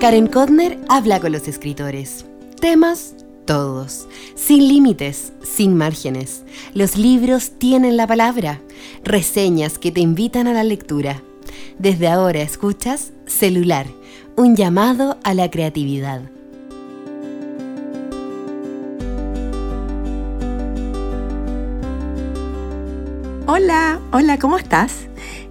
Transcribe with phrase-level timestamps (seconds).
[0.00, 2.24] Karen Kodner habla con los escritores.
[2.60, 3.16] Temas
[3.46, 4.06] todos,
[4.36, 6.44] sin límites, sin márgenes.
[6.72, 8.60] Los libros tienen la palabra,
[9.02, 11.20] reseñas que te invitan a la lectura.
[11.80, 13.86] Desde ahora escuchas Celular,
[14.36, 16.22] un llamado a la creatividad.
[23.48, 25.08] Hola, hola, ¿cómo estás?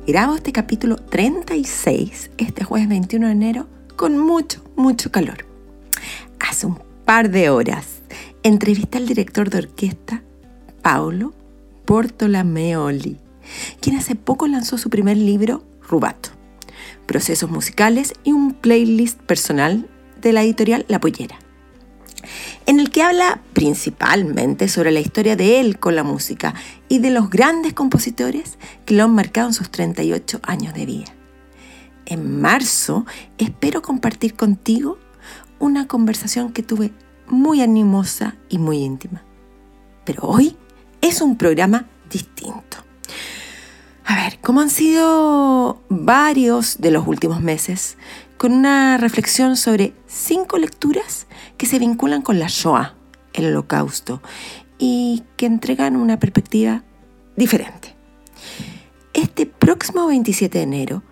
[0.07, 5.45] Grabo este capítulo 36 este jueves 21 de enero con mucho, mucho calor.
[6.39, 8.01] Hace un par de horas
[8.43, 10.23] entrevisté al director de orquesta,
[10.81, 11.33] Paolo
[11.85, 13.17] Portolameoli,
[13.81, 16.29] quien hace poco lanzó su primer libro, Rubato,
[17.05, 19.89] procesos musicales y un playlist personal
[20.21, 21.39] de la editorial La Pollera
[22.65, 26.53] en el que habla principalmente sobre la historia de él con la música
[26.89, 31.16] y de los grandes compositores que lo han marcado en sus 38 años de vida.
[32.09, 33.05] En marzo
[33.37, 34.97] espero compartir contigo
[35.59, 36.93] una conversación que tuve
[37.27, 39.25] muy animosa y muy íntima.
[40.05, 40.55] Pero hoy
[41.01, 42.77] es un programa distinto.
[44.05, 47.97] A ver, ¿cómo han sido varios de los últimos meses,
[48.37, 51.27] con una reflexión sobre cinco lecturas
[51.57, 52.95] que se vinculan con la Shoah,
[53.33, 54.21] el holocausto,
[54.79, 56.83] y que entregan una perspectiva
[57.35, 57.97] diferente.
[59.13, 61.03] Este próximo 27 de enero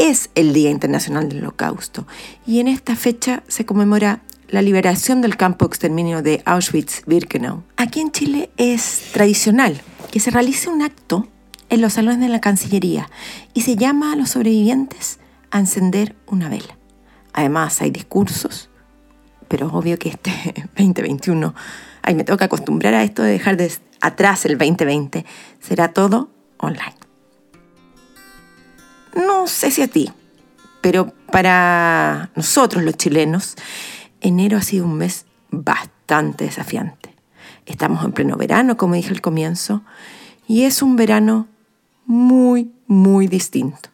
[0.00, 2.06] es el Día Internacional del Holocausto
[2.46, 7.64] y en esta fecha se conmemora la liberación del campo exterminio de Auschwitz-Birkenau.
[7.76, 9.78] Aquí en Chile es tradicional
[10.10, 11.28] que se realice un acto
[11.68, 13.10] en los salones de la Cancillería
[13.52, 15.18] y se llama a los sobrevivientes
[15.50, 16.78] a encender una vela.
[17.34, 18.70] Además hay discursos,
[19.48, 20.32] pero obvio que este
[20.78, 21.54] 2021,
[22.00, 23.70] ay, me toca acostumbrar a esto de dejar de
[24.00, 25.26] atrás el 2020,
[25.60, 27.09] será todo online.
[29.14, 30.10] No sé si a ti,
[30.80, 33.56] pero para nosotros los chilenos,
[34.20, 37.14] enero ha sido un mes bastante desafiante.
[37.66, 39.82] Estamos en pleno verano, como dije al comienzo,
[40.48, 41.48] y es un verano
[42.06, 43.90] muy, muy distinto.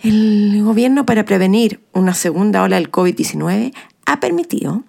[0.00, 3.74] El gobierno para prevenir una segunda ola del COVID-19
[4.06, 4.84] ha permitido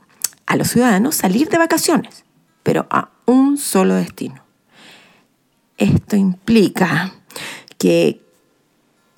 [0.45, 2.25] a los ciudadanos salir de vacaciones,
[2.61, 4.43] pero a un solo destino.
[5.77, 7.13] Esto implica
[7.79, 8.21] que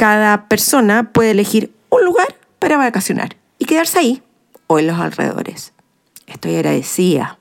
[0.01, 4.23] cada persona puede elegir un lugar para vacacionar y quedarse ahí
[4.65, 5.73] o en los alrededores.
[6.25, 7.37] Estoy agradecida.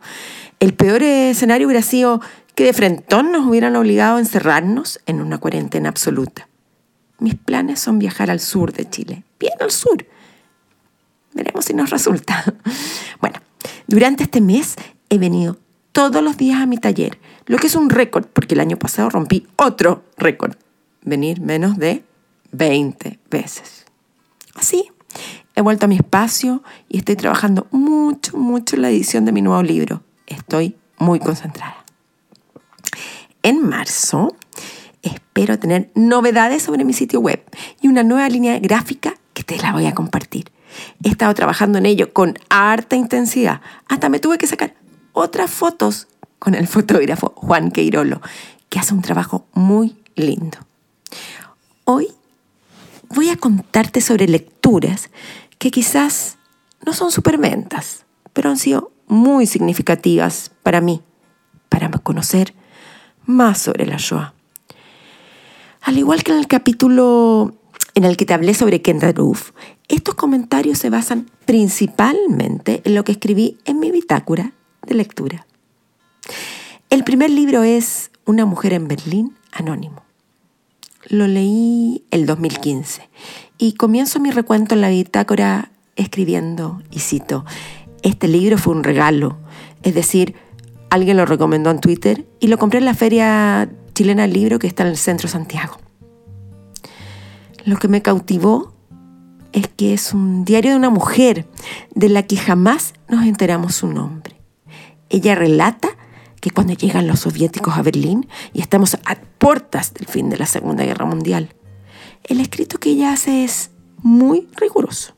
[0.59, 2.21] El peor escenario hubiera sido
[2.54, 6.50] que de frente nos hubieran obligado a encerrarnos en una cuarentena absoluta.
[7.19, 10.06] Mis planes son viajar al sur de Chile, bien al sur.
[11.32, 12.44] Veremos si nos resulta.
[13.22, 13.38] Bueno,
[13.87, 14.75] durante este mes
[15.09, 15.56] he venido
[15.92, 19.09] todos los días a mi taller, lo que es un récord, porque el año pasado
[19.09, 20.56] rompí otro récord,
[21.03, 22.04] venir menos de
[22.53, 23.87] 20 veces.
[24.55, 24.91] Así,
[25.55, 29.43] he vuelto a mi espacio y estoy trabajando mucho, mucho en la edición de mi
[29.43, 30.03] nuevo libro.
[30.27, 31.84] Estoy muy concentrada.
[33.43, 34.37] En marzo
[35.03, 37.43] espero tener novedades sobre mi sitio web
[37.81, 40.50] y una nueva línea gráfica que te la voy a compartir.
[41.03, 43.60] He estado trabajando en ello con harta intensidad.
[43.89, 44.75] Hasta me tuve que sacar
[45.12, 46.09] otras fotos
[46.39, 48.21] con el fotógrafo Juan Queirolo,
[48.69, 50.59] que hace un trabajo muy lindo.
[51.84, 52.09] Hoy
[53.10, 55.10] voy a contarte sobre lecturas
[55.59, 56.38] que quizás
[56.87, 61.03] no son superventas, pero han sido muy significativas para mí,
[61.69, 62.54] para conocer
[63.26, 64.32] más sobre la Shoah.
[65.82, 67.54] Al igual que en el capítulo
[67.94, 69.50] en el que te hablé sobre Kendra Roof,
[69.88, 74.53] estos comentarios se basan principalmente en lo que escribí en mi bitácora
[74.87, 75.47] de lectura.
[76.88, 80.09] El primer libro es Una mujer en Berlín, anónimo.
[81.09, 83.09] Lo leí el 2015
[83.59, 87.44] y comienzo mi recuento en la bitácora escribiendo, y cito,
[88.03, 89.39] este libro fue un regalo,
[89.83, 90.34] es decir,
[90.91, 94.83] alguien lo recomendó en Twitter y lo compré en la feria chilena libro que está
[94.83, 95.78] en el centro de Santiago.
[97.65, 98.75] Lo que me cautivó
[99.53, 101.47] es que es un diario de una mujer
[101.95, 104.36] de la que jamás nos enteramos su nombre.
[105.09, 105.89] Ella relata
[106.41, 110.47] que cuando llegan los soviéticos a Berlín y estamos a puertas del fin de la
[110.47, 111.54] Segunda Guerra Mundial,
[112.25, 113.71] el escrito que ella hace es
[114.03, 115.15] muy riguroso.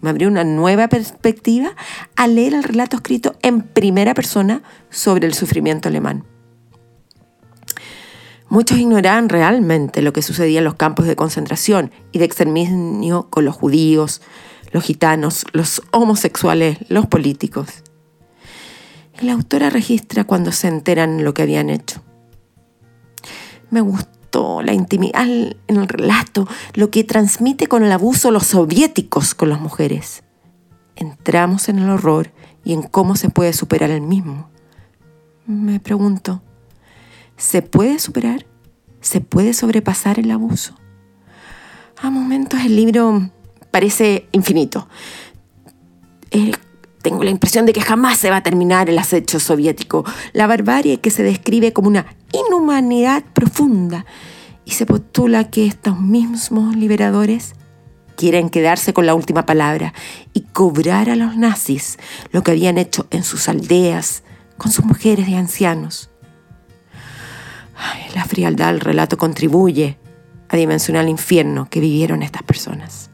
[0.00, 1.74] Me abrió una nueva perspectiva
[2.14, 6.24] al leer el relato escrito en primera persona sobre el sufrimiento alemán.
[8.48, 13.44] Muchos ignoraban realmente lo que sucedía en los campos de concentración y de exterminio con
[13.44, 14.22] los judíos,
[14.72, 17.82] los gitanos, los homosexuales, los políticos.
[19.20, 22.02] La autora registra cuando se enteran lo que habían hecho.
[23.70, 29.34] Me gustó la intimidad en el relato, lo que transmite con el abuso los soviéticos
[29.34, 30.22] con las mujeres.
[30.96, 32.32] entramos en el horror
[32.64, 34.50] y en cómo se puede superar el mismo.
[35.46, 36.42] Me pregunto,
[37.36, 38.46] ¿se puede superar?
[39.00, 40.74] ¿Se puede sobrepasar el abuso?
[42.02, 43.30] A momentos el libro
[43.70, 44.88] parece infinito.
[46.32, 46.50] Eh,
[47.02, 51.00] tengo la impresión de que jamás se va a terminar el acecho soviético, la barbarie
[51.00, 54.04] que se describe como una inhumanidad profunda
[54.64, 57.54] y se postula que estos mismos liberadores
[58.16, 59.94] quieren quedarse con la última palabra
[60.34, 61.98] y cobrar a los nazis
[62.32, 64.24] lo que habían hecho en sus aldeas,
[64.56, 66.10] con sus mujeres y ancianos.
[68.14, 69.98] la frialdad del relato contribuye
[70.48, 73.10] a dimensionar el infierno que vivieron estas personas.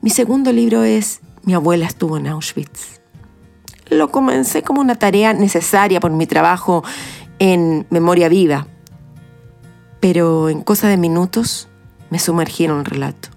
[0.00, 3.00] Mi segundo libro es Mi abuela estuvo en Auschwitz.
[3.88, 6.84] Lo comencé como una tarea necesaria por mi trabajo
[7.38, 8.66] en memoria viva,
[9.98, 11.70] pero en cosa de minutos
[12.10, 13.30] me sumergieron el relato.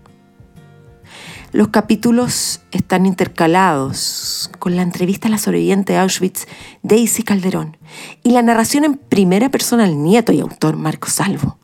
[1.54, 6.48] Los capítulos están intercalados con la entrevista a la sobreviviente de Auschwitz,
[6.84, 7.78] Daisy Calderón,
[8.24, 11.60] y la narración en primera persona al nieto y autor Marco Salvo.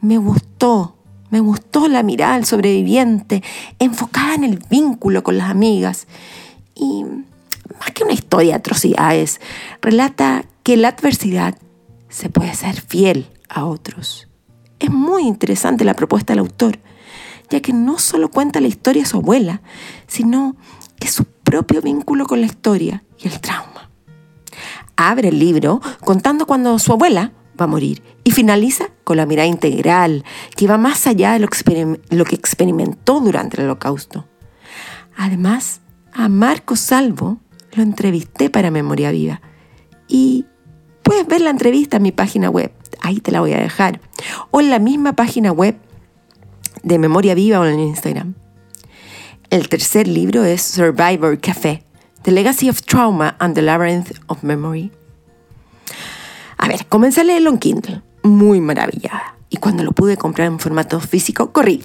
[0.00, 0.96] Me gustó,
[1.30, 3.42] me gustó la mirada del sobreviviente,
[3.78, 6.06] enfocada en el vínculo con las amigas.
[6.74, 7.04] Y
[7.78, 9.40] más que una historia de atrocidades,
[9.80, 11.56] relata que la adversidad
[12.08, 14.28] se puede ser fiel a otros.
[14.78, 16.78] Es muy interesante la propuesta del autor,
[17.50, 19.62] ya que no solo cuenta la historia de su abuela,
[20.06, 20.56] sino
[20.98, 23.90] que su propio vínculo con la historia y el trauma.
[24.96, 29.48] Abre el libro contando cuando su abuela va a morir y finaliza con la mirada
[29.48, 30.24] integral
[30.54, 31.48] que va más allá de lo,
[32.10, 34.28] lo que experimentó durante el holocausto.
[35.16, 35.80] Además,
[36.12, 37.40] a Marco Salvo
[37.72, 39.40] lo entrevisté para Memoria Viva
[40.06, 40.46] y
[41.02, 44.00] puedes ver la entrevista en mi página web ahí te la voy a dejar.
[44.50, 45.76] O en la misma página web
[46.82, 48.34] de Memoria Viva o en Instagram.
[49.50, 51.84] El tercer libro es Survivor Café,
[52.22, 54.92] The Legacy of Trauma and the Labyrinth of Memory.
[56.56, 59.36] A ver, comencé a leerlo en Kindle, muy maravillada.
[59.48, 61.82] Y cuando lo pude comprar en formato físico, corrí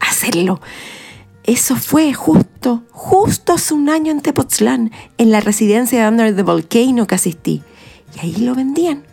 [0.00, 0.60] a hacerlo.
[1.44, 6.42] Eso fue justo, justo hace un año en Tepoztlán, en la residencia de Under the
[6.42, 7.62] Volcano que asistí.
[8.14, 9.04] Y ahí lo vendían.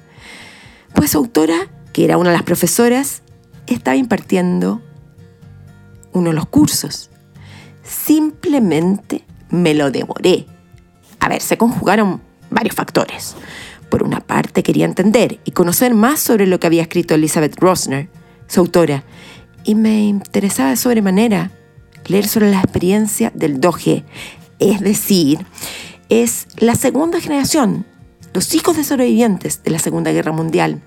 [0.93, 3.23] Pues autora, que era una de las profesoras,
[3.65, 4.81] estaba impartiendo
[6.13, 7.09] uno de los cursos.
[7.83, 10.45] Simplemente me lo devoré.
[11.19, 13.35] A ver, se conjugaron varios factores.
[13.89, 18.09] Por una parte, quería entender y conocer más sobre lo que había escrito Elizabeth Rosner,
[18.47, 19.03] su autora,
[19.63, 21.51] y me interesaba de sobremanera
[22.05, 24.03] leer sobre la experiencia del 2G,
[24.59, 25.45] es decir,
[26.09, 27.85] es la segunda generación
[28.33, 30.81] los hijos de sobrevivientes de la Segunda Guerra Mundial.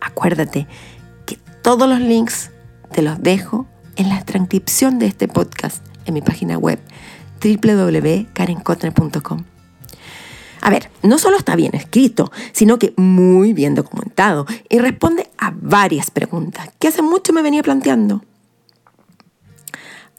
[0.00, 0.66] Acuérdate
[1.26, 2.50] que todos los links
[2.92, 3.66] te los dejo
[3.96, 6.80] en la transcripción de este podcast en mi página web
[7.42, 9.44] www.karenkotner.com.
[10.60, 15.52] A ver, no solo está bien escrito, sino que muy bien documentado y responde a
[15.54, 18.22] varias preguntas que hace mucho me venía planteando.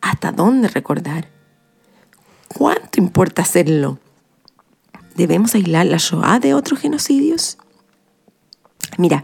[0.02, 1.30] ¿Hasta dónde recordar?
[2.48, 4.00] ¿Cuánto importa hacerlo?
[5.16, 7.58] ¿Debemos aislar la Shoah de otros genocidios?
[8.98, 9.24] Mira,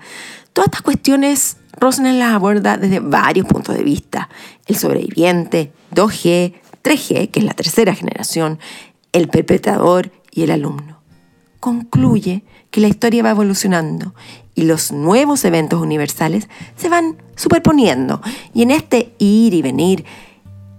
[0.54, 4.30] todas estas cuestiones Rosner las aborda desde varios puntos de vista.
[4.66, 8.60] El sobreviviente, 2G, 3G, que es la tercera generación,
[9.12, 10.97] el perpetrador y el alumno.
[11.68, 14.16] Concluye que la historia va evolucionando
[14.56, 16.48] y los nuevos eventos universales
[16.78, 18.22] se van superponiendo.
[18.54, 20.06] Y en este ir y venir,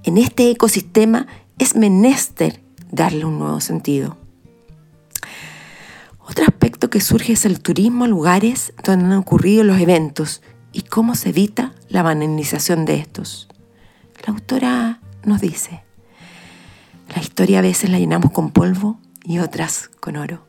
[0.04, 1.26] en este ecosistema,
[1.59, 4.16] es menester darle un nuevo sentido.
[6.26, 10.40] Otro aspecto que surge es el turismo a lugares donde han ocurrido los eventos
[10.73, 13.47] y cómo se evita la banalización de estos.
[14.26, 15.83] La autora nos dice,
[17.14, 20.48] la historia a veces la llenamos con polvo y otras con oro.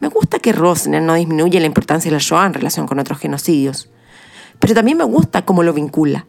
[0.00, 3.18] Me gusta que Rosner no disminuye la importancia de la Shoah en relación con otros
[3.18, 3.90] genocidios,
[4.58, 6.26] pero también me gusta cómo lo vincula.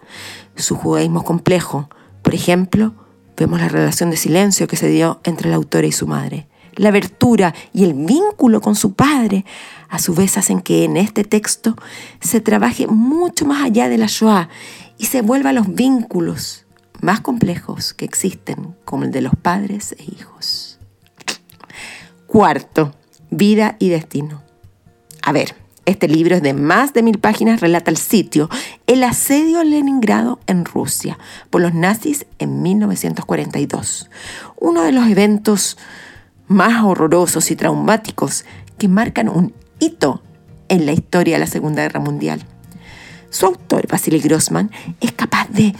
[0.55, 1.89] Su judaísmo complejo,
[2.21, 2.93] por ejemplo,
[3.35, 6.89] vemos la relación de silencio que se dio entre la autora y su madre la
[6.89, 9.45] abertura y el vínculo con su padre,
[9.89, 11.75] a su vez hacen que en este texto
[12.21, 14.49] se trabaje mucho más allá de la Shoah
[14.97, 16.65] y se vuelva a los vínculos
[17.01, 20.79] más complejos que existen, como el de los padres e hijos.
[22.27, 22.93] Cuarto,
[23.31, 24.43] vida y destino.
[25.23, 28.49] A ver, este libro es de más de mil páginas, relata el sitio,
[28.85, 31.17] el asedio a Leningrado en Rusia
[31.49, 34.09] por los nazis en 1942.
[34.59, 35.77] Uno de los eventos
[36.47, 38.45] más horrorosos y traumáticos
[38.77, 40.21] que marcan un hito
[40.69, 42.43] en la historia de la Segunda Guerra Mundial.
[43.29, 44.69] Su autor, Vasily Grossman,
[44.99, 45.73] es capaz de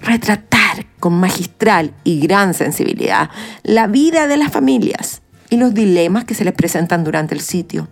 [0.00, 3.30] retratar con magistral y gran sensibilidad
[3.62, 7.88] la vida de las familias y los dilemas que se les presentan durante el sitio.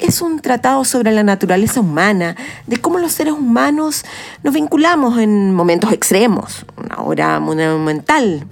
[0.00, 4.04] Es un tratado sobre la naturaleza humana, de cómo los seres humanos
[4.42, 8.46] nos vinculamos en momentos extremos, una obra monumental,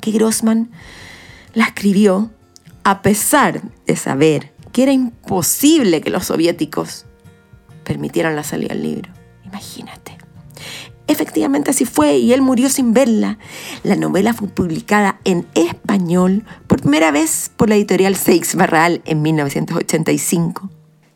[0.00, 0.70] que Grossman
[1.54, 2.30] la escribió
[2.84, 7.06] a pesar de saber que era imposible que los soviéticos
[7.84, 9.10] permitieran la salida del libro.
[9.44, 10.03] Imagínate.
[11.06, 13.38] Efectivamente así fue y él murió sin verla.
[13.82, 19.20] La novela fue publicada en español por primera vez por la editorial Seix Barral en
[19.20, 20.70] 1985.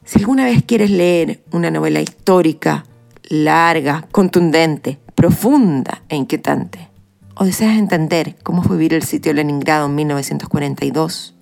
[0.05, 2.85] Si alguna vez quieres leer una novela histórica,
[3.29, 6.89] larga, contundente, profunda e inquietante,
[7.35, 11.35] o deseas entender cómo fue vivir el sitio Leningrado en 1942,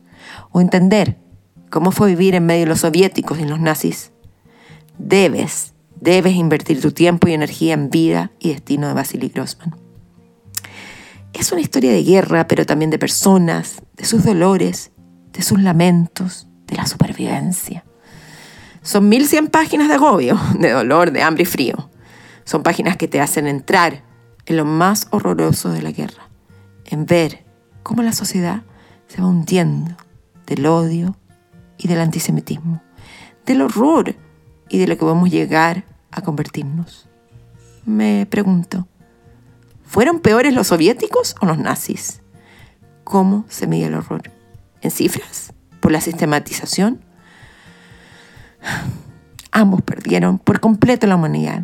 [0.52, 1.16] o entender
[1.70, 4.12] cómo fue vivir en medio de los soviéticos y los nazis,
[4.98, 5.74] debes
[6.06, 9.74] Debes invertir tu tiempo y energía en vida y destino de Vasily Grossman.
[11.32, 14.92] Es una historia de guerra, pero también de personas, de sus dolores,
[15.32, 17.84] de sus lamentos, de la supervivencia.
[18.82, 21.90] Son 1100 páginas de agobio, de dolor, de hambre y frío.
[22.44, 24.04] Son páginas que te hacen entrar
[24.44, 26.30] en lo más horroroso de la guerra,
[26.84, 27.44] en ver
[27.82, 28.62] cómo la sociedad
[29.08, 29.96] se va hundiendo
[30.46, 31.16] del odio
[31.76, 32.80] y del antisemitismo,
[33.44, 34.14] del horror
[34.68, 37.08] y de lo que a llegar a convertirnos.
[37.84, 38.88] Me pregunto,
[39.84, 42.22] ¿fueron peores los soviéticos o los nazis?
[43.04, 44.32] ¿Cómo se mide el horror?
[44.80, 45.52] ¿En cifras?
[45.78, 47.04] ¿Por la sistematización?
[49.52, 51.62] Ambos perdieron por completo la humanidad.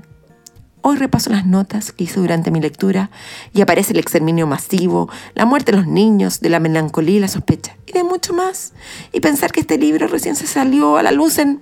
[0.83, 3.11] Hoy repaso las notas que hice durante mi lectura
[3.53, 7.29] y aparece el exterminio masivo, la muerte de los niños, de la melancolía y la
[7.29, 8.73] sospecha, y de mucho más.
[9.13, 11.61] Y pensar que este libro recién se salió a la luz en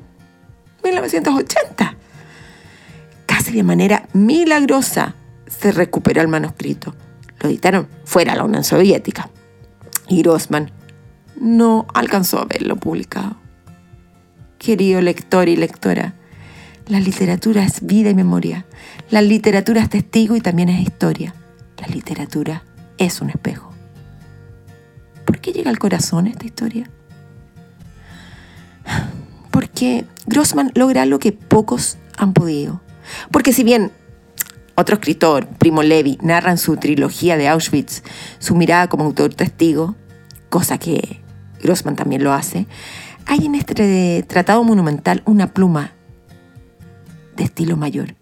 [0.82, 1.96] 1980.
[3.50, 5.16] De manera milagrosa
[5.48, 6.94] se recuperó el manuscrito.
[7.40, 9.28] Lo editaron fuera de la Unión Soviética.
[10.08, 10.70] Y Grossman
[11.40, 13.36] no alcanzó a verlo publicado.
[14.58, 16.14] Querido lector y lectora,
[16.86, 18.66] la literatura es vida y memoria.
[19.10, 21.34] La literatura es testigo y también es historia.
[21.78, 22.62] La literatura
[22.98, 23.72] es un espejo.
[25.24, 26.88] ¿Por qué llega al corazón esta historia?
[29.50, 32.80] Porque Grossman logra lo que pocos han podido.
[33.30, 33.92] Porque si bien
[34.74, 38.02] otro escritor, Primo Levi, narra en su trilogía de Auschwitz
[38.38, 39.96] su mirada como autor testigo,
[40.48, 41.20] cosa que
[41.62, 42.66] Grossman también lo hace,
[43.26, 45.92] hay en este tratado monumental una pluma
[47.36, 48.14] de estilo mayor,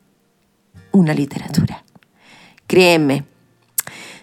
[0.93, 1.85] una literatura.
[2.67, 3.25] Créeme,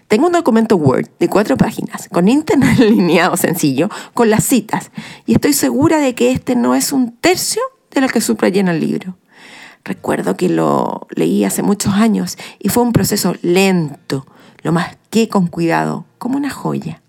[0.08, 4.90] tengo un documento Word de cuatro páginas, con internet alineado sencillo, con las citas,
[5.26, 8.68] y estoy segura de que este no es un tercio de lo que subrayé en
[8.68, 9.16] el libro.
[9.86, 14.26] Recuerdo que lo leí hace muchos años y fue un proceso lento,
[14.62, 17.02] lo más que con cuidado, como una joya.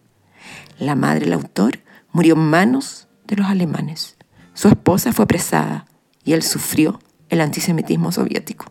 [0.77, 1.79] La madre del autor
[2.11, 4.15] murió en manos de los alemanes.
[4.53, 5.87] Su esposa fue apresada
[6.23, 8.65] y él sufrió el antisemitismo soviético.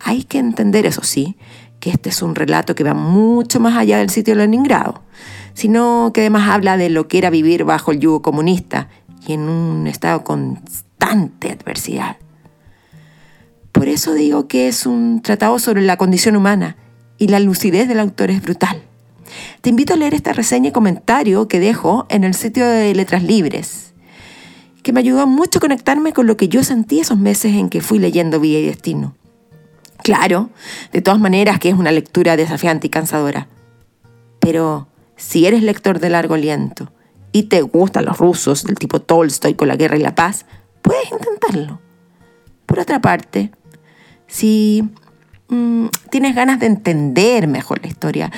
[0.00, 1.36] Hay que entender, eso sí,
[1.78, 5.04] que este es un relato que va mucho más allá del sitio de Leningrado,
[5.52, 8.88] sino que además habla de lo que era vivir bajo el yugo comunista
[9.24, 12.16] y en un estado de constante adversidad.
[13.84, 16.78] Por eso digo que es un tratado sobre la condición humana
[17.18, 18.82] y la lucidez del autor es brutal.
[19.60, 23.22] Te invito a leer esta reseña y comentario que dejo en el sitio de Letras
[23.22, 23.92] Libres,
[24.82, 27.82] que me ayudó mucho a conectarme con lo que yo sentí esos meses en que
[27.82, 29.16] fui leyendo Vida y Destino.
[30.02, 30.48] Claro,
[30.90, 33.48] de todas maneras que es una lectura desafiante y cansadora.
[34.38, 36.90] Pero si eres lector de largo aliento
[37.32, 40.46] y te gustan los rusos del tipo Tolstoy con la guerra y la paz,
[40.80, 41.82] puedes intentarlo.
[42.64, 43.50] Por otra parte,
[44.34, 44.82] si
[45.48, 48.32] mm, tienes ganas de entender mejor la historia,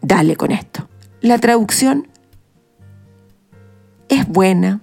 [0.00, 0.88] dale con esto.
[1.20, 2.08] La traducción
[4.08, 4.80] es buena,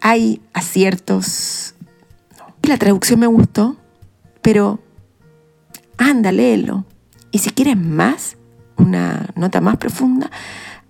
[0.00, 1.74] hay aciertos.
[2.62, 3.76] La traducción me gustó,
[4.40, 4.80] pero
[5.98, 6.86] anda, léelo.
[7.32, 8.38] Y si quieres más,
[8.78, 10.30] una nota más profunda,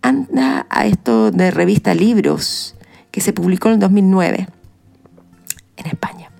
[0.00, 2.76] anda a esto de revista Libros,
[3.10, 4.48] que se publicó en el 2009
[5.76, 6.30] en España.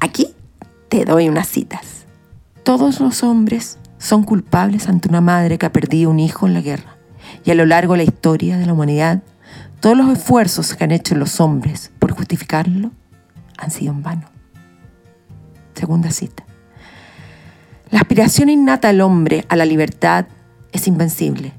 [0.00, 0.31] Aquí
[0.92, 2.04] te doy unas citas.
[2.64, 6.60] Todos los hombres son culpables ante una madre que ha perdido un hijo en la
[6.60, 6.98] guerra.
[7.46, 9.22] Y a lo largo de la historia de la humanidad,
[9.80, 12.90] todos los esfuerzos que han hecho los hombres por justificarlo
[13.56, 14.26] han sido en vano.
[15.72, 16.44] Segunda cita.
[17.90, 20.26] La aspiración innata del hombre a la libertad
[20.72, 21.54] es invencible.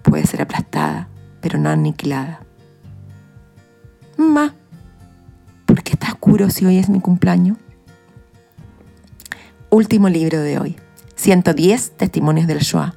[0.00, 1.08] Puede ser aplastada,
[1.42, 2.40] pero no aniquilada.
[4.16, 4.54] Ma,
[5.66, 7.58] ¿por qué está oscuro si hoy es mi cumpleaños?
[9.70, 10.76] Último libro de hoy.
[11.16, 12.94] 110 testimonios del Shoah.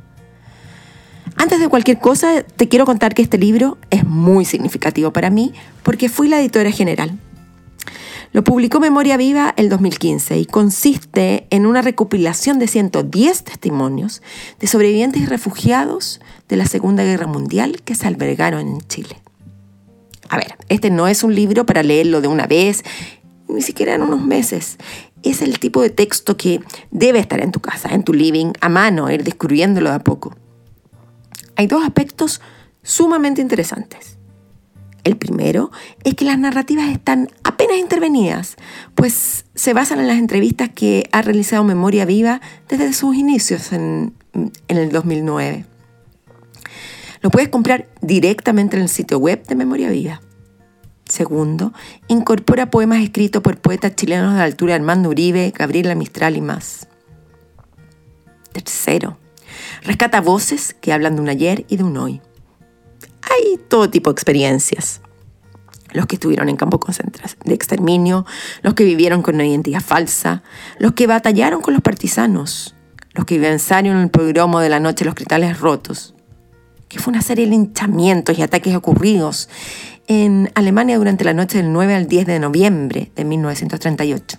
[1.36, 5.54] Antes de cualquier cosa, te quiero contar que este libro es muy significativo para mí
[5.84, 7.18] porque fui la editora general.
[8.32, 14.22] Lo publicó Memoria Viva el 2015 y consiste en una recopilación de 110 testimonios
[14.60, 19.18] de sobrevivientes y refugiados de la Segunda Guerra Mundial que se albergaron en Chile.
[20.30, 22.86] A ver, este no es un libro para leerlo de una vez,
[23.53, 24.77] ni siquiera en unos meses.
[25.24, 28.70] Es el tipo de texto que debe estar en tu casa, en tu living, a
[28.70, 30.36] mano, ir descubriéndolo de a poco.
[31.55, 32.41] Hay dos aspectos
[32.84, 34.17] sumamente interesantes.
[35.03, 35.72] El primero
[36.03, 38.55] es que las narrativas están apenas intervenidas,
[38.93, 42.39] pues se basan en las entrevistas que ha realizado Memoria Viva
[42.70, 45.65] desde sus inicios en, en el 2009.
[47.22, 50.22] Lo puedes comprar directamente en el sitio web de Memoria Viva.
[51.12, 51.74] Segundo,
[52.08, 56.88] incorpora poemas escritos por poetas chilenos de altura Armando Uribe, Gabriela Mistral y más.
[58.53, 59.18] Tercero,
[59.84, 62.22] rescata voces que hablan de un ayer y de un hoy
[63.30, 65.01] hay todo tipo de experiencias.
[65.91, 66.80] Los que estuvieron en campo
[67.44, 68.25] de exterminio,
[68.62, 70.44] los que vivieron con una identidad falsa,
[70.80, 72.74] los que batallaron con los partisanos,
[73.13, 76.15] los que vivenciaron el pogromo de la noche los cristales rotos,
[76.88, 79.50] que fue una serie de linchamientos y ataques ocurridos
[80.13, 84.38] en Alemania durante la noche del 9 al 10 de noviembre de 1938.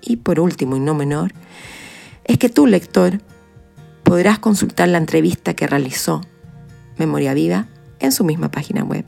[0.00, 1.34] Y por último, y no menor,
[2.24, 3.20] es que tú, lector,
[4.02, 6.22] podrás consultar la entrevista que realizó
[6.96, 7.66] Memoria Viva
[7.98, 9.04] en su misma página web.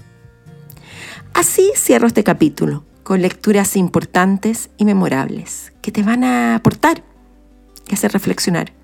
[1.32, 7.02] Así cierro este capítulo con lecturas importantes y memorables que te van a aportar
[7.88, 8.74] y hacer reflexionar.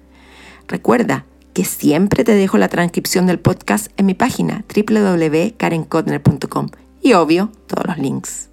[0.66, 6.70] Recuerda que siempre te dejo la transcripción del podcast en mi página www.karenkotner.com
[7.06, 8.48] y obvio todos los links.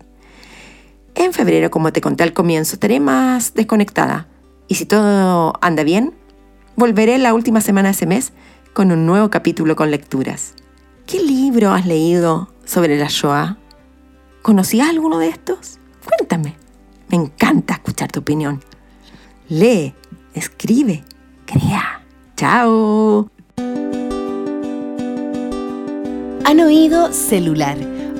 [1.15, 4.27] En febrero, como te conté al comienzo, estaré más desconectada
[4.67, 6.13] y si todo anda bien,
[6.75, 8.31] volveré la última semana de ese mes
[8.73, 10.53] con un nuevo capítulo con lecturas.
[11.07, 13.57] ¿Qué libro has leído sobre la Shoah?
[14.43, 15.79] ¿Conocías alguno de estos?
[16.05, 16.55] Cuéntame.
[17.09, 18.63] Me encanta escuchar tu opinión.
[19.49, 19.95] Lee,
[20.35, 21.03] escribe,
[21.47, 22.03] crea.
[22.37, 23.31] Chao.
[26.45, 27.77] Han oído celular,